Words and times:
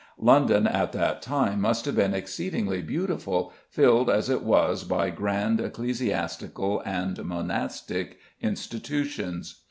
London 0.17 0.65
at 0.65 0.93
that 0.93 1.21
time 1.21 1.61
must 1.61 1.85
have 1.85 1.95
been 1.95 2.15
exceedingly 2.15 2.81
beautiful, 2.81 3.53
filled 3.69 4.09
as 4.09 4.31
it 4.31 4.41
was 4.41 4.83
by 4.83 5.11
grand 5.11 5.59
ecclesiastical 5.61 6.81
and 6.87 7.23
monastic 7.23 8.17
institutions. 8.41 9.59